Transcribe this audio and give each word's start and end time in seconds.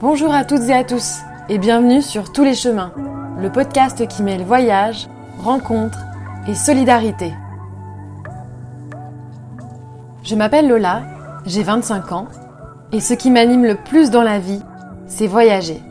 Bonjour 0.00 0.32
à 0.32 0.46
toutes 0.46 0.62
et 0.62 0.72
à 0.72 0.82
tous 0.82 1.18
et 1.50 1.58
bienvenue 1.58 2.00
sur 2.00 2.32
Tous 2.32 2.42
les 2.42 2.54
chemins, 2.54 2.90
le 3.38 3.52
podcast 3.52 4.08
qui 4.08 4.22
mêle 4.22 4.42
voyage, 4.42 5.10
rencontres 5.36 5.98
et 6.48 6.54
solidarité. 6.54 7.34
Je 10.22 10.34
m'appelle 10.36 10.68
Lola, 10.68 11.02
j'ai 11.44 11.62
25 11.62 12.12
ans 12.12 12.28
et 12.92 13.00
ce 13.00 13.12
qui 13.12 13.30
m'anime 13.30 13.66
le 13.66 13.74
plus 13.74 14.08
dans 14.08 14.22
la 14.22 14.38
vie, 14.38 14.62
c'est 15.06 15.26
voyager. 15.26 15.82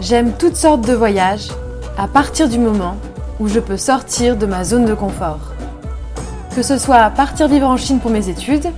J'aime 0.00 0.32
toutes 0.32 0.56
sortes 0.56 0.80
de 0.80 0.94
voyages 0.94 1.50
à 1.98 2.08
partir 2.08 2.48
du 2.48 2.58
moment 2.58 2.96
où 3.38 3.48
je 3.48 3.60
peux 3.60 3.76
sortir 3.76 4.34
de 4.34 4.46
ma 4.46 4.64
zone 4.64 4.86
de 4.86 4.94
confort. 4.94 5.52
Que 6.54 6.62
ce 6.62 6.78
soit 6.78 7.10
partir 7.10 7.48
vivre 7.48 7.68
en 7.68 7.76
Chine 7.76 8.00
pour 8.00 8.10
mes 8.10 8.30
études, 8.30 8.70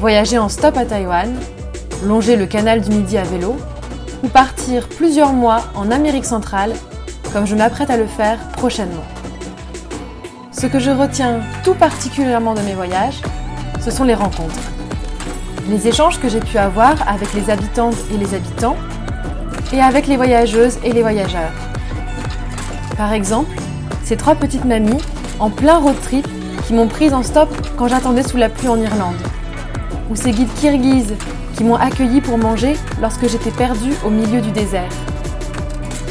voyager 0.00 0.38
en 0.38 0.48
stop 0.48 0.76
à 0.76 0.84
Taïwan, 0.84 1.32
longer 2.04 2.36
le 2.36 2.46
canal 2.46 2.80
du 2.80 2.90
Midi 2.90 3.18
à 3.18 3.24
vélo, 3.24 3.56
ou 4.22 4.28
partir 4.28 4.88
plusieurs 4.88 5.32
mois 5.32 5.60
en 5.74 5.90
Amérique 5.90 6.24
centrale, 6.24 6.72
comme 7.32 7.46
je 7.46 7.54
m'apprête 7.54 7.90
à 7.90 7.96
le 7.96 8.06
faire 8.06 8.38
prochainement. 8.52 9.04
Ce 10.52 10.66
que 10.66 10.78
je 10.78 10.90
retiens 10.90 11.40
tout 11.62 11.74
particulièrement 11.74 12.54
de 12.54 12.60
mes 12.62 12.74
voyages, 12.74 13.20
ce 13.80 13.90
sont 13.90 14.04
les 14.04 14.14
rencontres. 14.14 14.58
Les 15.68 15.86
échanges 15.86 16.18
que 16.18 16.28
j'ai 16.28 16.40
pu 16.40 16.58
avoir 16.58 16.96
avec 17.08 17.32
les 17.34 17.50
habitantes 17.50 17.96
et 18.12 18.16
les 18.16 18.34
habitants, 18.34 18.76
et 19.72 19.80
avec 19.80 20.06
les 20.06 20.16
voyageuses 20.16 20.78
et 20.82 20.92
les 20.92 21.02
voyageurs. 21.02 21.52
Par 22.96 23.12
exemple, 23.12 23.54
ces 24.04 24.16
trois 24.16 24.34
petites 24.34 24.64
mamies 24.64 25.02
en 25.38 25.50
plein 25.50 25.78
road 25.78 25.96
trip 26.02 26.26
qui 26.66 26.72
m'ont 26.72 26.88
prise 26.88 27.12
en 27.12 27.22
stop 27.22 27.48
quand 27.76 27.88
j'attendais 27.88 28.22
sous 28.22 28.38
la 28.38 28.48
pluie 28.48 28.68
en 28.68 28.80
Irlande. 28.80 29.16
Ou 30.10 30.16
ces 30.16 30.32
guides 30.32 30.52
kirghizes 30.54 31.14
qui 31.56 31.64
m'ont 31.64 31.76
accueilli 31.76 32.20
pour 32.20 32.38
manger 32.38 32.76
lorsque 33.00 33.28
j'étais 33.28 33.50
perdue 33.50 33.94
au 34.04 34.10
milieu 34.10 34.40
du 34.40 34.50
désert. 34.50 34.90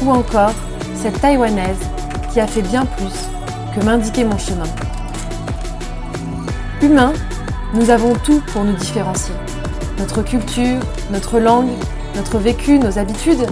Ou 0.02 0.10
encore 0.10 0.54
cette 0.94 1.20
taïwanaise 1.20 1.78
qui 2.32 2.40
a 2.40 2.46
fait 2.46 2.62
bien 2.62 2.84
plus 2.84 3.28
que 3.74 3.84
m'indiquer 3.84 4.24
mon 4.24 4.38
chemin. 4.38 4.64
Humains, 6.82 7.12
nous 7.74 7.90
avons 7.90 8.14
tout 8.14 8.40
pour 8.52 8.64
nous 8.64 8.74
différencier. 8.74 9.34
Notre 9.98 10.22
culture, 10.22 10.80
notre 11.10 11.38
langue, 11.38 11.70
notre 12.16 12.38
vécu, 12.38 12.78
nos 12.78 12.98
habitudes. 12.98 13.46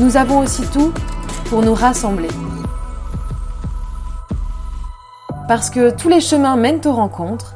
Nous 0.00 0.16
avons 0.16 0.38
aussi 0.40 0.62
tout 0.68 0.92
pour 1.48 1.62
nous 1.62 1.74
rassembler. 1.74 2.28
Parce 5.48 5.70
que 5.70 5.90
tous 5.90 6.08
les 6.08 6.20
chemins 6.20 6.56
mènent 6.56 6.80
aux 6.84 6.92
rencontres, 6.92 7.55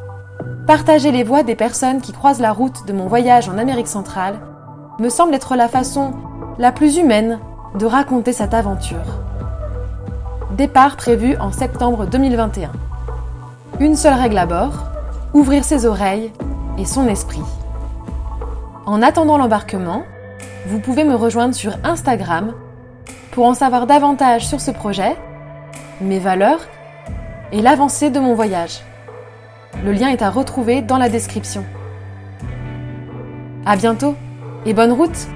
Partager 0.67 1.11
les 1.11 1.25
voix 1.25 1.43
des 1.43 1.55
personnes 1.55 2.01
qui 2.01 2.13
croisent 2.13 2.41
la 2.41 2.53
route 2.53 2.87
de 2.87 2.93
mon 2.93 3.07
voyage 3.07 3.49
en 3.49 3.59
Amérique 3.59 3.89
centrale 3.89 4.41
me 4.99 5.09
semble 5.09 5.35
être 5.35 5.57
la 5.57 5.69
façon 5.69 6.13
la 6.59 6.73
plus 6.73 6.97
humaine 6.97 7.39
de 7.75 7.87
raconter 7.87 8.33
cette 8.33 8.55
aventure. 8.55 9.21
Départ 10.57 10.97
prévu 10.97 11.37
en 11.39 11.53
septembre 11.53 12.07
2021. 12.07 12.71
Une 13.81 13.97
seule 13.97 14.15
règle 14.15 14.39
à 14.39 14.47
bord, 14.47 14.85
ouvrir 15.33 15.65
ses 15.65 15.87
oreilles 15.87 16.33
et 16.79 16.85
son 16.85 17.09
esprit. 17.09 17.43
En 18.87 19.03
attendant 19.03 19.39
l'embarquement, 19.39 20.03
vous 20.67 20.81
pouvez 20.81 21.05
me 21.05 21.15
rejoindre 21.15 21.55
sur 21.55 21.77
Instagram 21.85 22.53
pour 23.31 23.47
en 23.47 23.55
savoir 23.55 23.87
davantage 23.87 24.47
sur 24.47 24.61
ce 24.61 24.71
projet, 24.71 25.17
mes 26.01 26.19
valeurs 26.19 26.61
et 27.53 27.63
l'avancée 27.63 28.11
de 28.11 28.21
mon 28.21 28.35
voyage. 28.35 28.83
Le 29.85 29.93
lien 29.93 30.09
est 30.09 30.23
à 30.23 30.31
retrouver 30.31 30.83
dans 30.83 30.99
la 30.99 31.09
description. 31.09 31.65
À 33.65 33.77
bientôt 33.77 34.15
et 34.67 34.75
bonne 34.75 34.93
route! 34.93 35.29